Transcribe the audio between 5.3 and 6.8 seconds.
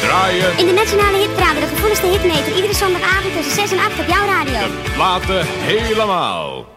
helemaal.